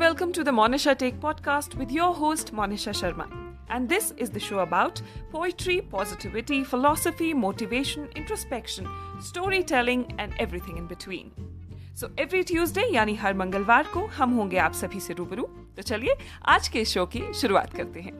[0.00, 3.24] welcome to the Monisha Take podcast with your host Monisha Sharma.
[3.68, 8.88] And this is the show about poetry, positivity, philosophy, motivation, introspection,
[9.20, 11.30] storytelling and everything in between.
[12.00, 15.42] So every Tuesday यानी हर मंगलवार को हम होंगे आप सभी से रूबरू
[15.76, 16.16] तो चलिए
[16.54, 18.14] आज के शो की शुरुआत करते हैं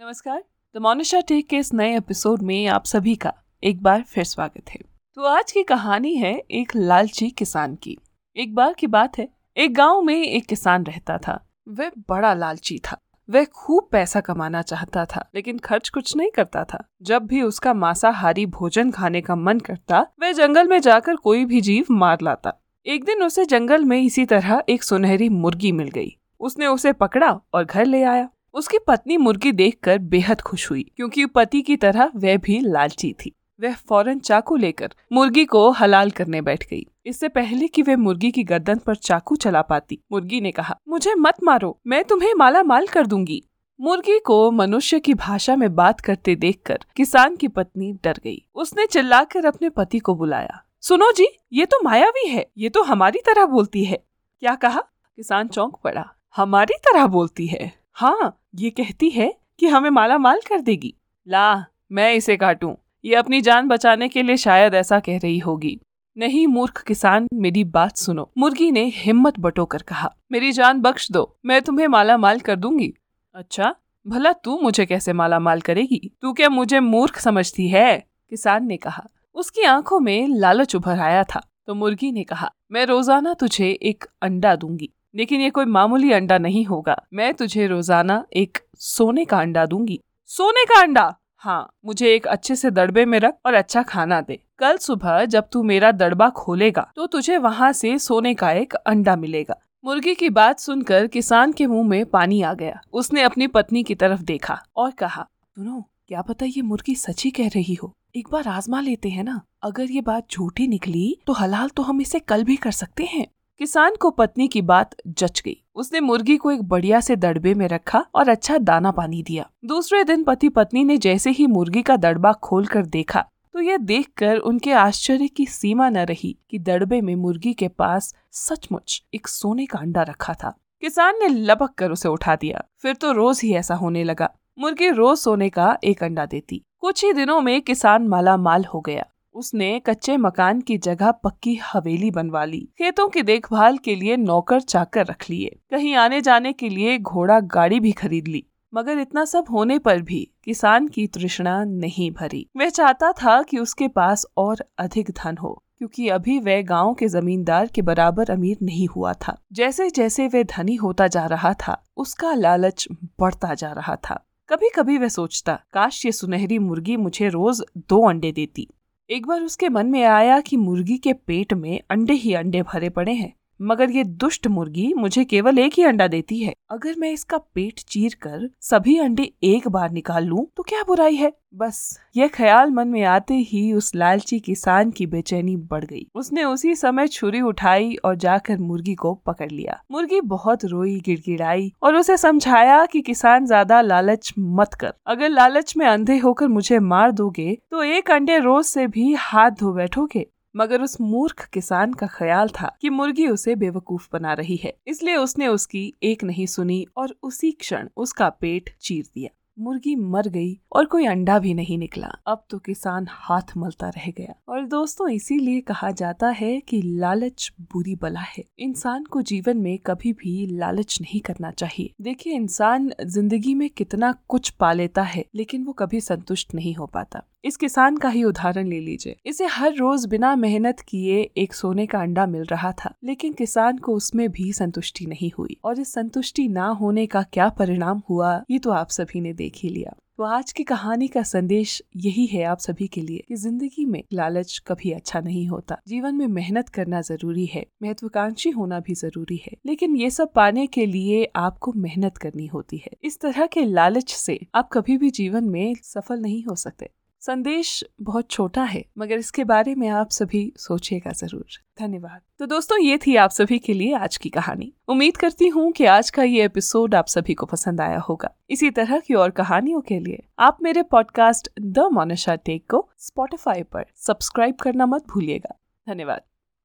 [0.00, 0.42] नमस्कार
[0.74, 3.32] द मोनिशा टेक के इस नए एपिसोड में आप सभी का
[3.64, 7.98] एक बार फिर स्वागत है तो आज की कहानी है एक लालची किसान की।
[8.36, 12.78] एक बार की बात है, एक गाँव में एक किसान रहता था। वह बड़ा लालची
[12.78, 12.98] था।
[13.30, 17.74] वह खूब पैसा कमाना चाहता था, लेकिन खर्च कुछ नहीं करता था। जब भी उसका
[17.74, 22.62] मांसाहारी भोजन खाने का मन करता, वह जंगल में जाकर कोई भी जीव मार लाता।
[22.86, 27.40] एक दिन उसे जंगल में इसी तरह एक सुनहरी मुर्गी मिल गई। उसने उसे पकड़ा
[27.54, 32.10] और घर ले आया। उसकी पत्नी मुर्गी देखकर बेहद खुश हुई, क्योंकि पति की तरह
[32.16, 37.28] वह भी लालची थी। वह फ़ौरन चाकू लेकर मुर्गी को हलाल करने बैठ गई। इससे
[37.28, 41.42] पहले कि वह मुर्गी की गर्दन पर चाकू चला पाती, मुर्गी ने कहा, मुझे मत
[41.44, 43.42] मारो, मैं तुम्हें माला माल कर दूँगी।
[43.80, 48.86] मुर्गी को मनुष्य की भाषा में बात करते देखकर किसान की पत्नी डर गई। उसने
[48.86, 53.46] चिल्लाकर अपने पति को बुलाया, सुनो जी, ये तो मायावी है, ये तो हमारी तरह
[53.46, 53.98] बोलती है।
[54.42, 54.80] क्या कहा?
[55.18, 56.04] किसान चौंक पड़ा,
[56.36, 57.72] हमारी तरह बोलती है?
[57.92, 60.94] हाँ ये कहती है कि हमें माला माल कर देगी।
[61.26, 62.74] ला, मैं इसे काटूं।
[63.06, 65.78] ये अपनी जान बचाने के लिए शायद ऐसा कह रही होगी।
[66.16, 71.36] नहीं, मूर्ख किसान, मेरी बात सुनो। मुर्गी ने हिम्मत बटोकर कहा, मेरी जान बख्श दो,
[71.46, 72.92] मैं तुम्हें माला माल कर दूँगी।
[73.34, 73.74] अच्छा
[74.06, 76.00] भला तू मुझे कैसे माला माल करेगी?
[76.22, 77.98] तू क्या मुझे मूर्ख समझती है?
[78.30, 82.84] किसान ने कहा, उसकी आँखों में लालच उभर आया था। तो मुर्गी ने कहा, मैं
[82.86, 88.24] रोज़ाना तुझे एक अंडा दूँगी, लेकिन ये कोई मामूली अंडा नहीं होगा। मैं तुझे रोज़ाना
[88.36, 91.06] एक सोने का अंडा दूँगी। सोने का अंडा?
[91.46, 95.48] हाँ मुझे एक अच्छे से दड़बे में रख और अच्छा खाना दे। कल सुबह जब
[95.52, 100.30] तू मेरा दड़बा खोलेगा तो तुझे वहाँ से सोने का एक अंडा मिलेगा। मुर्गी की
[100.30, 104.58] बात सुनकर किसान के मुँह में पानी आ गया। उसने अपनी पत्नी की तरफ़ देखा
[104.76, 107.92] और कहा, सुनो, क्या पता ये मुर्गी सची कह रही हो?
[108.16, 112.00] एक बार आजमा लेते हैं ना। अगर ये बात झूठी निकली तो हलाल तो हम
[112.00, 113.26] इसे कल भी कर सकते हैं।
[113.60, 117.66] किसान को पत्नी की बात जच गई। उसने मुर्गी को एक बढ़िया से दड़बे में
[117.68, 121.96] रखा और अच्छा दाना पानी दिया। दूसरे दिन पति पत्नी ने जैसे ही मुर्गी का
[121.96, 123.24] दड़बा खोल कर देखा
[123.54, 128.14] तो यह देखकर उनके आश्चर्य की सीमा न रही कि दड़बे में मुर्गी के पास
[128.32, 132.94] सचमुच एक सोने का अंडा रखा था। किसान ने लपक कर उसे उठा दिया। फिर
[132.94, 137.12] तो रोज ही ऐसा होने लगा। मुर्गी रोज सोने का एक अंडा देती। कुछ ही
[137.12, 139.06] दिनों में किसान माला माल हो गया।
[139.36, 144.60] उसने कच्चे मकान की जगह पक्की हवेली बनवा ली। खेतों की देखभाल के लिए नौकर
[144.60, 149.24] चाकर रख लिए। कहीं आने जाने के लिए घोड़ा गाड़ी भी खरीद ली। मगर इतना
[149.24, 154.26] सब होने पर भी किसान की तृष्णा नहीं भरी। वह चाहता था कि उसके पास
[154.36, 159.12] और अधिक धन हो, क्योंकि अभी वह गाँव के जमींदार के बराबर अमीर नहीं हुआ
[159.12, 162.88] था। जैसे जैसे वह धनी होता जा रहा था, उसका लालच
[163.20, 168.08] बढ़ता जा रहा था। कभी कभी वह सोचता, काश ये सुनहरी मुर्गी मुझे रोज दो
[168.08, 168.68] अंडे देती।
[169.10, 172.88] एक बार उसके मन में आया कि मुर्गी के पेट में अंडे ही अंडे भरे
[172.90, 177.10] पड़े हैं। मगर ये दुष्ट मुर्गी मुझे केवल एक ही अंडा देती है। अगर मैं
[177.12, 181.32] इसका पेट चीर कर सभी अंडे एक बार निकाल लूँ तो क्या बुराई है?
[181.54, 181.78] बस
[182.16, 186.74] ये ख्याल मन में आते ही उस लालची किसान की बेचैनी बढ़ गई। उसने उसी
[186.74, 192.16] समय छुरी उठाई और जाकर मुर्गी को पकड़ लिया। मुर्गी बहुत रोई, गिड़गिड़ाई और उसे
[192.16, 197.56] समझाया कि किसान ज़्यादा लालच मत कर। अगर लालच में अंधे होकर मुझे मार दोगे
[197.70, 202.48] तो एक अंडे रोज से भी हाथ धो बैठोगे। मगर उस मूर्ख किसान का ख्याल
[202.48, 207.16] था कि मुर्गी उसे बेवकूफ़ बना रही है। इसलिए उसने उसकी एक नहीं सुनी और
[207.22, 212.06] उसी क्षण उसका पेट चीर दिया। मुर्गी मर गई और कोई अंडा भी नहीं निकला।
[212.26, 217.52] अब तो किसान हाथ मलता रह गया। और दोस्तों, इसीलिए कहा जाता है कि लालच
[217.60, 222.92] बुरी बला है। इंसान को जीवन में कभी भी लालच नहीं करना चाहिए। देखिए, इंसान
[223.06, 227.56] ज़िंदगी में कितना कुछ पा लेता है, लेकिन वो कभी संतुष्ट नहीं हो पाता। इस
[227.56, 232.00] किसान का ही उदाहरण ले लीजिए। इसे हर रोज बिना मेहनत किए एक सोने का
[232.00, 236.48] अंडा मिल रहा था, लेकिन किसान को उसमें भी संतुष्टि नहीं हुई। और इस संतुष्टि
[236.48, 240.24] ना होने का क्या परिणाम हुआ, ये तो आप सभी ने देख ही लिया। तो
[240.24, 244.58] आज की कहानी का संदेश यही है आप सभी के लिए कि ज़िंदगी में लालच
[244.66, 249.56] कभी अच्छा नहीं होता। जीवन में मेहनत करना ज़रूरी है, महत्वाकांक्षी होना भी ज़रूरी है,
[249.66, 254.14] लेकिन ये सब पाने के लिए आपको मेहनत करनी होती है। इस तरह के लालच
[254.14, 256.90] से आप कभी भी जीवन में सफल नहीं हो सकते।
[257.22, 261.46] संदेश बहुत छोटा है, मगर इसके बारे में आप सभी सोचिएगा ज़रूर।
[261.80, 265.72] धन्यवाद। तो दोस्तों, ये थी आप सभी के लिए आज की कहानी। उम्मीद करती हूँ
[265.72, 269.30] कि आज का ये एपिसोड आप सभी को पसंद आया होगा। इसी तरह की और
[269.30, 275.06] कहानियों के लिए आप मेरे पॉडकास्ट द मोनिशा टेक को स्पॉटिफाई पर सब्सक्राइब करना मत
[275.06, 276.22] भूलिएगा। धन्यवाद।